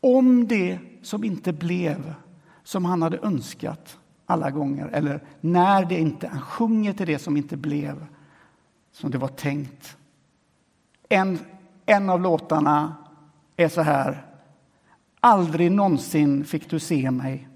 Om 0.00 0.46
det 0.48 0.78
som 1.02 1.24
inte 1.24 1.52
blev, 1.52 2.14
som 2.64 2.84
han 2.84 3.02
hade 3.02 3.18
önskat 3.18 3.98
alla 4.26 4.50
gånger. 4.50 4.88
Eller 4.88 5.20
när 5.40 5.84
det 5.84 5.98
inte, 6.00 6.28
han 6.28 6.40
sjunger 6.40 6.92
till 6.92 7.06
det 7.06 7.18
som 7.18 7.36
inte 7.36 7.56
blev 7.56 8.06
som 8.96 9.10
det 9.10 9.18
var 9.18 9.28
tänkt. 9.28 9.96
En, 11.08 11.38
en 11.86 12.10
av 12.10 12.20
låtarna 12.20 12.96
är 13.56 13.68
så 13.68 13.80
här. 13.80 14.26
Aldrig 15.20 15.72
någonsin 15.72 16.44
fick 16.44 16.70
du 16.70 16.80
se 16.80 17.10
mig 17.10 17.48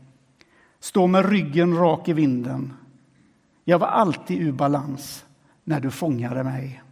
stå 0.80 1.06
med 1.06 1.30
ryggen 1.30 1.76
rak 1.76 2.08
i 2.08 2.12
vinden. 2.12 2.72
Jag 3.64 3.78
var 3.78 3.86
alltid 3.86 4.40
ur 4.40 4.52
balans 4.52 5.24
när 5.64 5.80
du 5.80 5.90
fångade 5.90 6.44
mig. 6.44 6.82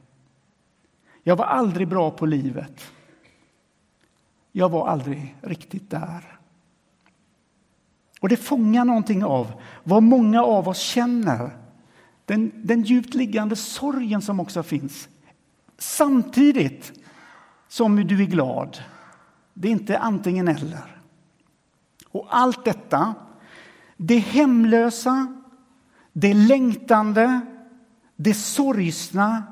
Jag 1.22 1.36
var 1.36 1.44
aldrig 1.44 1.88
bra 1.88 2.10
på 2.10 2.26
livet. 2.26 2.92
Jag 4.52 4.68
var 4.68 4.88
aldrig 4.88 5.36
riktigt 5.40 5.90
där. 5.90 6.38
Och 8.20 8.28
det 8.28 8.36
fångar 8.36 8.84
någonting 8.84 9.24
av 9.24 9.52
vad 9.84 10.02
många 10.02 10.42
av 10.42 10.68
oss 10.68 10.78
känner. 10.78 11.67
Den, 12.28 12.52
den 12.54 12.82
djupt 12.82 13.14
liggande 13.14 13.56
sorgen 13.56 14.22
som 14.22 14.40
också 14.40 14.62
finns. 14.62 15.08
Samtidigt 15.78 16.92
som 17.68 17.96
du 17.96 18.22
är 18.22 18.26
glad. 18.26 18.78
Det 19.54 19.68
är 19.68 19.72
inte 19.72 19.98
antingen 19.98 20.48
eller. 20.48 21.00
Och 22.08 22.26
allt 22.30 22.64
detta, 22.64 23.14
det 23.96 24.18
hemlösa, 24.18 25.36
det 26.12 26.34
längtande, 26.34 27.40
det 28.16 28.34
sorgsna 28.34 29.42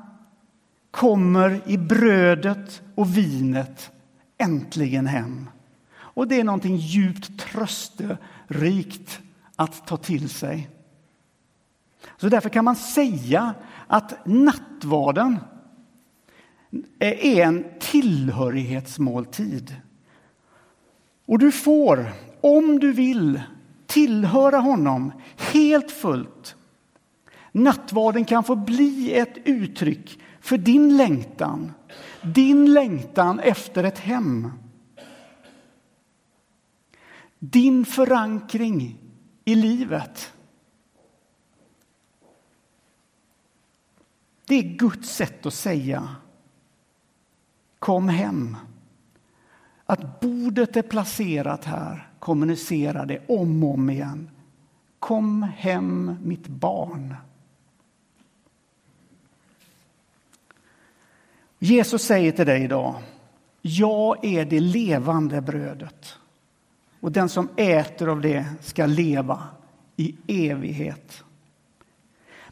kommer 0.91 1.61
i 1.65 1.77
brödet 1.77 2.81
och 2.95 3.17
vinet 3.17 3.91
äntligen 4.37 5.07
hem. 5.07 5.49
Och 5.97 6.27
det 6.27 6.39
är 6.39 6.43
någonting 6.43 6.75
djupt 6.75 7.39
trösterikt 7.39 9.19
att 9.55 9.87
ta 9.87 9.97
till 9.97 10.29
sig. 10.29 10.69
Så 12.17 12.29
därför 12.29 12.49
kan 12.49 12.65
man 12.65 12.75
säga 12.75 13.53
att 13.87 14.25
nattvarden 14.25 15.37
är 16.99 17.41
en 17.41 17.65
tillhörighetsmåltid. 17.79 19.75
Och 21.25 21.39
du 21.39 21.51
får, 21.51 22.05
om 22.41 22.79
du 22.79 22.93
vill, 22.93 23.41
tillhöra 23.85 24.57
honom 24.57 25.11
helt 25.37 25.91
fullt. 25.91 26.55
Nattvarden 27.51 28.25
kan 28.25 28.43
få 28.43 28.55
bli 28.55 29.13
ett 29.13 29.37
uttryck 29.45 30.19
för 30.39 30.57
din 30.57 30.97
längtan, 30.97 31.71
din 32.21 32.73
längtan 32.73 33.39
efter 33.39 33.83
ett 33.83 33.99
hem. 33.99 34.51
Din 37.39 37.85
förankring 37.85 38.97
i 39.45 39.55
livet. 39.55 40.33
Det 44.47 44.55
är 44.55 44.63
Guds 44.63 45.09
sätt 45.09 45.45
att 45.45 45.53
säga 45.53 46.15
kom 47.79 48.09
hem. 48.09 48.57
Att 49.85 50.19
bordet 50.19 50.77
är 50.77 50.81
placerat 50.81 51.65
här 51.65 52.09
kommunicerar 52.19 53.05
det 53.05 53.19
om 53.27 53.63
och 53.63 53.73
om 53.73 53.89
igen. 53.89 54.29
Kom 54.99 55.43
hem, 55.43 56.15
mitt 56.23 56.47
barn. 56.47 57.15
Jesus 61.59 62.03
säger 62.03 62.31
till 62.31 62.45
dig 62.45 62.63
idag, 62.63 62.95
jag 63.61 64.25
är 64.25 64.45
det 64.45 64.59
levande 64.59 65.41
brödet 65.41 66.17
och 66.99 67.11
den 67.11 67.29
som 67.29 67.49
äter 67.55 68.07
av 68.07 68.21
det 68.21 68.45
ska 68.61 68.85
leva 68.85 69.43
i 69.95 70.15
evighet. 70.27 71.23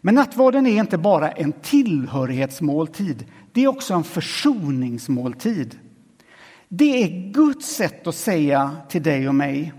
Men 0.06 0.16
nattvarden 0.16 0.68
är 0.68 0.80
inte 0.80 0.98
bara 0.98 1.32
en 1.32 1.54
tillhörighetsmåltid, 1.54 3.26
det 3.52 3.64
är 3.64 3.68
också 3.68 3.94
en 3.94 4.04
försoningsmåltid. 4.04 5.80
Det 6.68 7.04
är 7.04 7.32
Guds 7.32 7.76
sätt 7.76 8.08
att 8.08 8.16
säga 8.16 8.78
till 8.90 9.04
dig 9.04 9.28
och 9.28 9.36
mig, 9.36 9.74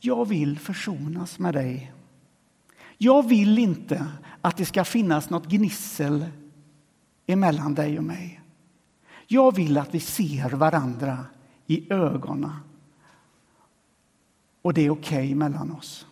jag 0.00 0.28
vill 0.28 0.58
försonas 0.58 1.38
med 1.38 1.54
dig. 1.54 1.92
Jag 2.98 3.28
vill 3.28 3.58
inte 3.58 4.06
att 4.40 4.56
det 4.56 4.64
ska 4.64 4.84
finnas 4.84 5.30
något 5.30 5.46
gnissel 5.46 6.24
emellan 7.26 7.74
dig 7.74 7.98
och 7.98 8.04
mig. 8.04 8.40
Jag 9.26 9.54
vill 9.54 9.78
att 9.78 9.94
vi 9.94 10.00
ser 10.00 10.50
varandra 10.50 11.26
i 11.66 11.92
ögonen. 11.92 12.52
Och 14.62 14.74
det 14.74 14.86
är 14.86 14.90
okej 14.90 15.18
okay 15.18 15.34
mellan 15.34 15.72
oss. 15.72 16.06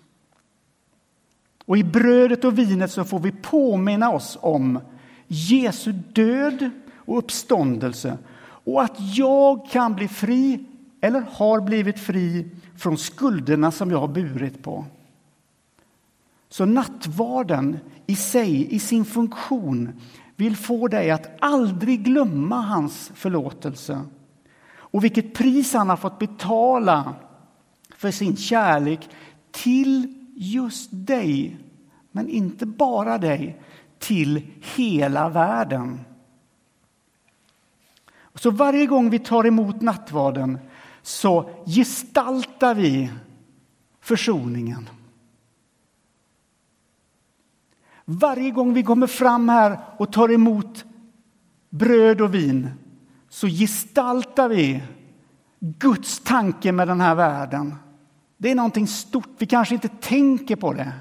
Och 1.71 1.79
i 1.79 1.85
brödet 1.85 2.45
och 2.45 2.59
vinet 2.59 2.91
så 2.91 3.05
får 3.05 3.19
vi 3.19 3.33
påminna 3.33 4.11
oss 4.11 4.39
om 4.41 4.81
Jesu 5.27 5.93
död 5.93 6.71
och 6.95 7.19
uppståndelse 7.19 8.19
och 8.43 8.83
att 8.83 9.17
jag 9.17 9.71
kan 9.71 9.95
bli 9.95 10.09
fri 10.09 10.65
eller 11.01 11.25
har 11.33 11.61
blivit 11.61 11.99
fri 12.01 12.51
från 12.77 12.99
skulderna 12.99 13.71
som 13.71 13.91
jag 13.91 13.99
har 13.99 14.09
burit 14.09 14.63
på. 14.63 14.85
Så 16.49 16.65
nattvarden 16.65 17.79
i 18.07 18.17
sig, 18.17 18.75
i 18.75 18.79
sin 18.79 19.05
funktion, 19.05 19.89
vill 20.37 20.57
få 20.57 20.89
dig 20.89 21.11
att 21.11 21.31
aldrig 21.41 22.05
glömma 22.05 22.61
hans 22.61 23.13
förlåtelse 23.15 24.01
och 24.73 25.05
vilket 25.05 25.35
pris 25.35 25.73
han 25.73 25.89
har 25.89 25.97
fått 25.97 26.19
betala 26.19 27.15
för 27.97 28.11
sin 28.11 28.37
kärlek 28.37 29.09
till 29.51 30.20
just 30.43 30.91
dig, 30.93 31.59
men 32.13 32.29
inte 32.29 32.67
bara 32.67 33.19
dig, 33.19 33.63
till 33.99 34.47
hela 34.77 35.29
världen. 35.29 36.01
Så 38.35 38.51
varje 38.51 38.87
gång 38.87 39.11
vi 39.11 39.19
tar 39.19 39.47
emot 39.47 39.81
nattvarden 39.81 40.59
så 41.03 41.51
gestaltar 41.67 42.75
vi 42.75 43.11
försoningen. 44.01 44.89
Varje 48.05 48.51
gång 48.51 48.75
vi 48.75 48.83
kommer 48.83 49.07
fram 49.07 49.49
här 49.49 49.79
och 49.97 50.13
tar 50.13 50.33
emot 50.33 50.85
bröd 51.71 52.21
och 52.21 52.35
vin 52.35 52.71
så 53.29 53.47
gestaltar 53.47 54.49
vi 54.49 54.83
Guds 55.59 56.21
tanke 56.21 56.73
med 56.73 56.89
den 56.89 57.01
här 57.01 57.15
världen. 57.15 57.75
Det 58.41 58.51
är 58.51 58.55
någonting 58.55 58.87
stort. 58.87 59.29
Vi 59.39 59.47
kanske 59.47 59.75
inte 59.75 59.89
tänker 59.89 60.57
på 60.57 60.73
det. 60.73 60.93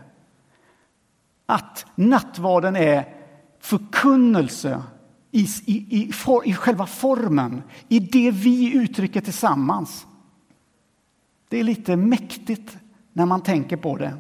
Att 1.45 1.85
nattvarden 1.95 2.75
är 2.75 3.15
förkunnelse 3.59 4.83
i, 5.31 5.47
i, 5.65 6.01
i, 6.01 6.11
for, 6.11 6.47
i 6.47 6.53
själva 6.53 6.85
formen, 6.85 7.61
i 7.87 7.99
det 7.99 8.31
vi 8.31 8.73
uttrycker 8.73 9.21
tillsammans. 9.21 10.07
Det 11.49 11.59
är 11.59 11.63
lite 11.63 11.95
mäktigt 11.95 12.77
när 13.13 13.25
man 13.25 13.41
tänker 13.41 13.77
på 13.77 13.97
det. 13.97 14.17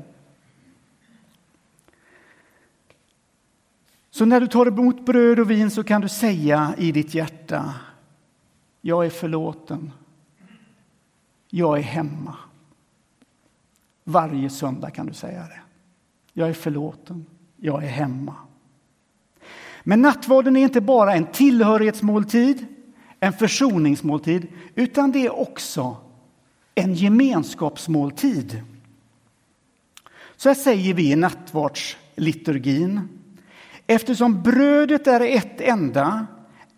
Så 4.09 4.25
när 4.25 4.41
du 4.41 4.47
tar 4.47 4.65
emot 4.65 5.05
bröd 5.05 5.39
och 5.39 5.51
vin 5.51 5.71
så 5.71 5.83
kan 5.83 6.01
du 6.01 6.09
säga 6.09 6.75
i 6.77 6.91
ditt 6.91 7.13
hjärta 7.13 7.73
Jag 8.81 9.05
är 9.05 9.09
förlåten. 9.09 9.91
Jag 11.49 11.77
är 11.77 11.83
hemma. 11.83 12.35
Varje 14.09 14.49
söndag 14.49 14.89
kan 14.89 15.05
du 15.05 15.13
säga 15.13 15.41
det. 15.41 15.59
Jag 16.33 16.49
är 16.49 16.53
förlåten. 16.53 17.25
Jag 17.57 17.83
är 17.83 17.87
hemma. 17.87 18.35
Men 19.83 20.01
nattvarden 20.01 20.57
är 20.57 20.61
inte 20.61 20.81
bara 20.81 21.13
en 21.13 21.25
tillhörighetsmåltid, 21.25 22.65
en 23.19 23.33
försoningsmåltid, 23.33 24.47
utan 24.75 25.11
det 25.11 25.25
är 25.25 25.39
också 25.39 25.97
en 26.75 26.93
gemenskapsmåltid. 26.93 28.61
Så 30.35 30.49
här 30.49 30.55
säger 30.55 30.93
vi 30.93 31.11
i 31.11 31.15
nattvardsliturgin. 31.15 33.01
Eftersom 33.87 34.41
brödet 34.41 35.07
är 35.07 35.21
ett 35.21 35.61
enda 35.61 36.27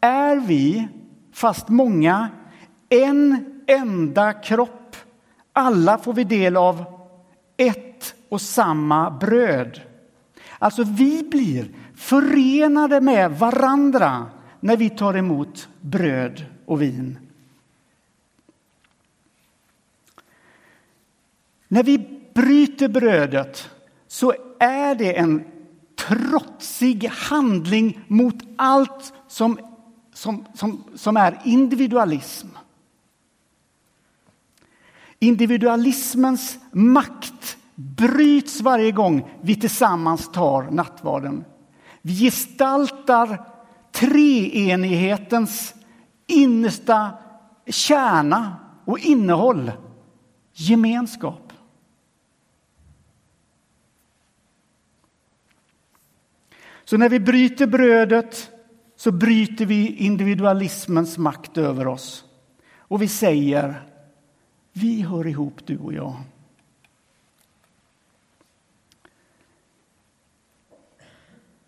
är 0.01 0.35
vi, 0.35 0.87
fast 1.33 1.69
många, 1.69 2.29
en 2.89 3.45
enda 3.67 4.33
kropp. 4.33 4.95
Alla 5.53 5.97
får 5.97 6.13
vi 6.13 6.23
del 6.23 6.57
av 6.57 7.00
ett 7.57 8.15
och 8.29 8.41
samma 8.41 9.11
bröd. 9.11 9.81
Alltså, 10.59 10.83
vi 10.83 11.23
blir 11.23 11.71
förenade 11.95 13.01
med 13.01 13.39
varandra 13.39 14.25
när 14.59 14.77
vi 14.77 14.89
tar 14.89 15.17
emot 15.17 15.69
bröd 15.81 16.45
och 16.65 16.81
vin. 16.81 17.17
När 21.67 21.83
vi 21.83 22.21
bryter 22.33 22.87
brödet 22.87 23.69
så 24.07 24.33
är 24.59 24.95
det 24.95 25.17
en 25.17 25.43
trotsig 25.95 27.05
handling 27.07 27.99
mot 28.07 28.35
allt 28.55 29.13
som, 29.27 29.59
som, 30.13 30.45
som, 30.53 30.83
som 30.95 31.17
är 31.17 31.41
individualism. 31.45 32.47
Individualismens 35.19 36.59
makt 36.71 37.40
bryts 37.81 38.61
varje 38.61 38.91
gång 38.91 39.29
vi 39.41 39.55
tillsammans 39.55 40.31
tar 40.31 40.63
nattvarden. 40.71 41.45
Vi 42.01 42.13
gestaltar 42.13 43.45
treenighetens 43.91 45.73
innersta 46.27 47.11
kärna 47.65 48.55
och 48.85 48.99
innehåll, 48.99 49.71
gemenskap. 50.53 51.53
Så 56.83 56.97
när 56.97 57.09
vi 57.09 57.19
bryter 57.19 57.67
brödet 57.67 58.51
så 58.95 59.11
bryter 59.11 59.65
vi 59.65 59.95
individualismens 59.95 61.17
makt 61.17 61.57
över 61.57 61.87
oss. 61.87 62.25
Och 62.77 63.01
vi 63.01 63.07
säger, 63.07 63.81
vi 64.73 65.01
hör 65.01 65.27
ihop 65.27 65.65
du 65.65 65.77
och 65.77 65.93
jag. 65.93 66.15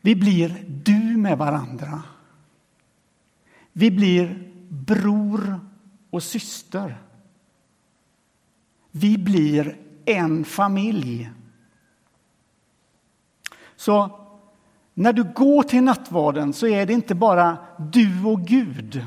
Vi 0.05 0.15
blir 0.15 0.65
du 0.67 1.17
med 1.17 1.37
varandra. 1.37 2.03
Vi 3.71 3.91
blir 3.91 4.51
bror 4.69 5.59
och 6.09 6.23
syster. 6.23 7.01
Vi 8.91 9.17
blir 9.17 9.77
en 10.05 10.45
familj. 10.45 11.31
Så 13.75 14.19
när 14.93 15.13
du 15.13 15.23
går 15.23 15.63
till 15.63 15.83
nattvarden 15.83 16.53
så 16.53 16.67
är 16.67 16.85
det 16.85 16.93
inte 16.93 17.15
bara 17.15 17.57
du 17.77 18.25
och 18.25 18.41
Gud. 18.41 19.05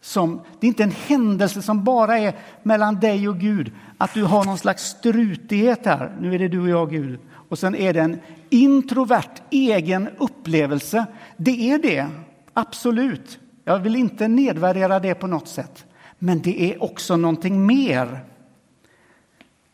Som, 0.00 0.40
det 0.60 0.66
är 0.66 0.68
inte 0.68 0.82
en 0.82 0.94
händelse 1.06 1.62
som 1.62 1.84
bara 1.84 2.18
är 2.18 2.34
mellan 2.62 3.00
dig 3.00 3.28
och 3.28 3.38
Gud, 3.38 3.72
att 3.98 4.14
du 4.14 4.24
har 4.24 4.44
någon 4.44 4.58
slags 4.58 4.82
strutighet 4.82 5.86
här. 5.86 6.16
Nu 6.20 6.34
är 6.34 6.38
det 6.38 6.48
du 6.48 6.60
och 6.60 6.68
jag, 6.68 6.90
Gud. 6.90 7.20
Och 7.32 7.58
sen 7.58 7.74
är 7.74 7.92
det 7.92 8.00
en 8.00 8.20
introvert 8.50 9.42
egen 9.50 10.08
upplevelse. 10.18 11.06
Det 11.36 11.70
är 11.70 11.78
det, 11.78 12.06
absolut. 12.52 13.38
Jag 13.64 13.78
vill 13.78 13.96
inte 13.96 14.28
nedvärdera 14.28 15.00
det 15.00 15.14
på 15.14 15.26
något 15.26 15.48
sätt. 15.48 15.86
Men 16.18 16.42
det 16.42 16.62
är 16.62 16.82
också 16.82 17.16
någonting 17.16 17.66
mer 17.66 18.24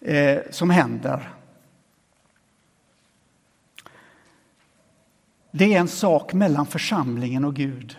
eh, 0.00 0.38
som 0.50 0.70
händer. 0.70 1.30
Det 5.50 5.74
är 5.74 5.80
en 5.80 5.88
sak 5.88 6.32
mellan 6.32 6.66
församlingen 6.66 7.44
och 7.44 7.54
Gud. 7.54 7.96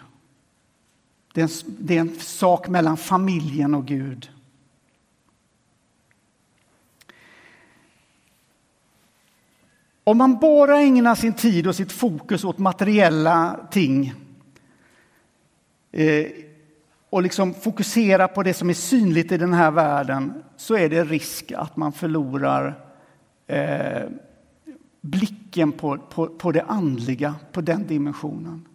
Det 1.37 1.41
är, 1.41 1.45
en, 1.45 1.75
det 1.79 1.95
är 1.95 1.99
en 1.99 2.19
sak 2.19 2.67
mellan 2.67 2.97
familjen 2.97 3.75
och 3.75 3.85
Gud. 3.85 4.31
Om 10.03 10.17
man 10.17 10.39
bara 10.39 10.79
ägnar 10.79 11.15
sin 11.15 11.33
tid 11.33 11.67
och 11.67 11.75
sitt 11.75 11.91
fokus 11.91 12.43
åt 12.43 12.57
materiella 12.57 13.67
ting 13.71 14.13
eh, 15.91 16.27
och 17.09 17.23
liksom 17.23 17.53
fokuserar 17.53 18.27
på 18.27 18.43
det 18.43 18.53
som 18.53 18.69
är 18.69 18.73
synligt 18.73 19.31
i 19.31 19.37
den 19.37 19.53
här 19.53 19.71
världen 19.71 20.43
så 20.55 20.77
är 20.77 20.89
det 20.89 21.03
risk 21.03 21.51
att 21.51 21.77
man 21.77 21.91
förlorar 21.91 22.85
eh, 23.47 24.09
blicken 25.01 25.71
på, 25.71 25.97
på, 25.97 26.27
på 26.27 26.51
det 26.51 26.63
andliga, 26.63 27.35
på 27.51 27.61
den 27.61 27.87
dimensionen. 27.87 28.65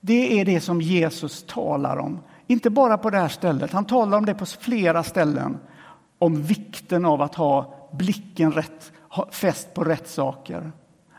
Det 0.00 0.40
är 0.40 0.44
det 0.44 0.60
som 0.60 0.80
Jesus 0.80 1.44
talar 1.46 1.96
om. 1.96 2.20
Inte 2.46 2.70
bara 2.70 2.98
på 2.98 3.10
det 3.10 3.18
här 3.18 3.28
stället, 3.28 3.72
han 3.72 3.84
talar 3.84 4.18
om 4.18 4.26
det 4.26 4.34
på 4.34 4.46
flera 4.46 5.02
ställen. 5.02 5.58
Om 6.18 6.42
vikten 6.42 7.04
av 7.04 7.22
att 7.22 7.34
ha 7.34 7.74
blicken 7.92 8.52
rätt, 8.52 8.92
fäst 9.30 9.74
på 9.74 9.84
rätt 9.84 10.08
saker. 10.08 10.72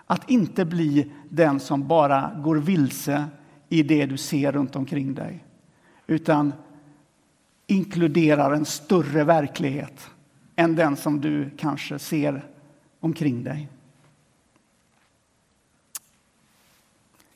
Att 0.06 0.30
inte 0.30 0.66
bli 0.66 1.12
den 1.30 1.60
som 1.60 1.88
bara 1.88 2.32
går 2.44 2.56
vilse 2.56 3.26
i 3.70 3.84
det 3.84 4.06
du 4.06 4.18
ser 4.18 4.52
runt 4.52 4.76
omkring 4.76 5.14
dig. 5.14 5.46
Utan 6.08 6.54
inkluderar 7.68 8.52
en 8.54 8.66
större 8.66 9.24
verklighet 9.24 10.10
än 10.56 10.76
den 10.76 10.96
som 10.96 11.22
du 11.22 11.50
kanske 11.58 12.00
ser 12.00 12.46
omkring 13.00 13.44
dig. 13.44 13.70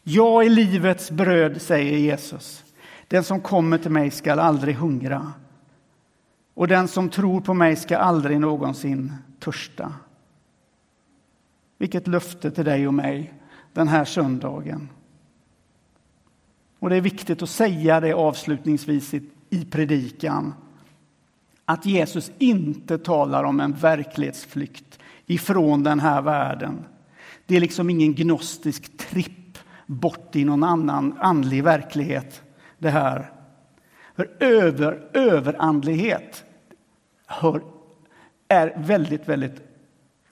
Jag 0.07 0.45
är 0.45 0.49
livets 0.49 1.11
bröd, 1.11 1.61
säger 1.61 1.97
Jesus. 1.97 2.63
Den 3.07 3.23
som 3.23 3.41
kommer 3.41 3.77
till 3.77 3.91
mig 3.91 4.11
skall 4.11 4.39
aldrig 4.39 4.75
hungra 4.75 5.33
och 6.53 6.67
den 6.67 6.87
som 6.87 7.09
tror 7.09 7.41
på 7.41 7.53
mig 7.53 7.75
ska 7.75 7.97
aldrig 7.97 8.39
någonsin 8.39 9.13
törsta. 9.39 9.93
Vilket 11.77 12.07
löfte 12.07 12.51
till 12.51 12.65
dig 12.65 12.87
och 12.87 12.93
mig 12.93 13.33
den 13.73 13.87
här 13.87 14.05
söndagen. 14.05 14.89
Och 16.79 16.89
det 16.89 16.95
är 16.95 17.01
viktigt 17.01 17.41
att 17.41 17.49
säga 17.49 17.99
det 17.99 18.13
avslutningsvis 18.13 19.13
i 19.49 19.65
predikan 19.65 20.53
att 21.65 21.85
Jesus 21.85 22.31
inte 22.37 22.97
talar 22.97 23.43
om 23.43 23.59
en 23.59 23.73
verklighetsflykt 23.73 24.99
ifrån 25.25 25.83
den 25.83 25.99
här 25.99 26.21
världen. 26.21 26.85
Det 27.45 27.55
är 27.55 27.61
liksom 27.61 27.89
ingen 27.89 28.13
gnostisk 28.13 28.97
tripp 28.97 29.44
bort 29.86 30.36
i 30.36 30.45
någon 30.45 30.63
annan 30.63 31.17
andlig 31.19 31.63
verklighet. 31.63 32.43
Det 32.78 32.89
här. 32.89 33.32
För 34.15 34.38
över, 34.39 35.10
överandlighet 35.13 36.45
hör, 37.26 37.63
är 38.48 38.74
väldigt, 38.78 39.30
väldigt 39.30 39.62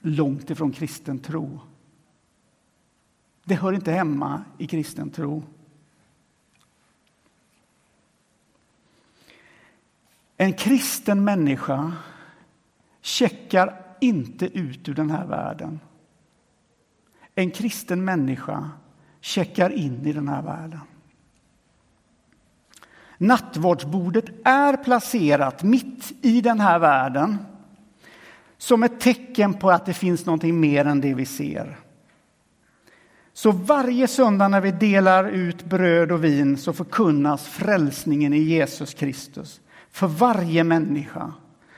långt 0.02 0.50
ifrån 0.50 0.72
kristen 0.72 1.20
tro. 1.20 1.60
Det 3.44 3.56
hör 3.56 3.74
inte 3.74 3.92
hemma 3.92 4.44
i 4.58 4.68
kristen 4.68 5.10
tro. 5.10 5.44
En 10.38 10.54
kristen 10.54 11.24
människa 11.24 11.94
checkar 13.02 13.82
inte 14.02 14.46
ut 14.46 14.90
ur 14.90 14.94
den 14.94 15.10
här 15.10 15.26
världen. 15.26 15.80
En 17.36 17.52
kristen 17.52 18.06
människa 18.06 18.72
checkar 19.24 19.70
in 19.70 20.06
i 20.06 20.14
den 20.14 20.28
här 20.28 20.42
världen. 20.42 20.80
Nattvardsbordet 23.18 24.26
är 24.44 24.78
placerat 24.78 25.64
mitt 25.64 26.14
i 26.22 26.42
den 26.42 26.60
här 26.60 26.80
världen 26.80 27.38
som 28.58 28.84
ett 28.84 29.00
tecken 29.00 29.54
på 29.54 29.72
att 29.72 29.86
det 29.86 29.94
finns 29.94 30.26
någonting 30.26 30.60
mer 30.60 30.86
än 30.86 31.02
det 31.02 31.14
vi 31.14 31.26
ser. 31.26 31.78
Så 33.34 33.52
varje 33.52 34.08
söndag 34.08 34.48
när 34.48 34.62
vi 34.62 34.72
delar 34.72 35.30
ut 35.30 35.64
bröd 35.64 36.12
och 36.12 36.24
vin 36.24 36.58
så 36.58 36.74
förkunnas 36.74 37.48
frälsningen 37.48 38.34
i 38.34 38.40
Jesus 38.40 38.94
Kristus 38.94 39.62
för 39.92 40.08
varje 40.08 40.64
människa 40.64 41.34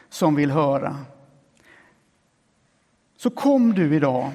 som 0.10 0.36
vill 0.36 0.52
höra. 0.52 0.98
Så 3.18 3.30
kom 3.30 3.74
du 3.74 3.96
idag. 3.96 4.32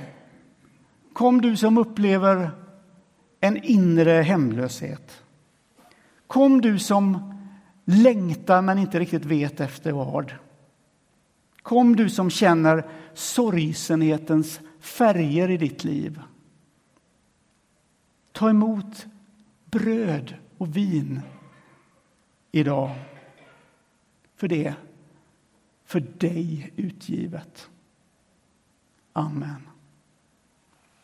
Kom 1.13 1.41
du 1.41 1.57
som 1.57 1.79
upplever 1.79 2.60
en 3.41 3.57
inre 3.57 4.11
hemlöshet. 4.11 5.23
Kom 6.27 6.61
du 6.61 6.79
som 6.79 7.35
längtar 7.85 8.63
men 8.63 8.79
inte 8.79 8.99
riktigt 8.99 9.25
vet 9.25 9.61
efter 9.61 9.93
vad. 9.93 10.35
Kom 11.63 11.97
du 11.97 12.11
som 12.11 12.31
känner 12.31 12.89
sorgsenhetens 13.15 14.61
färger 14.81 15.51
i 15.51 15.57
ditt 15.57 15.85
liv. 15.85 16.21
Ta 18.33 18.51
emot 18.51 19.07
bröd 19.65 20.35
och 20.59 20.77
vin 20.77 21.21
idag. 22.53 22.91
För 24.37 24.49
det, 24.49 24.75
för 25.85 26.01
dig 26.01 26.73
utgivet. 26.77 27.71
Amen. 29.13 29.70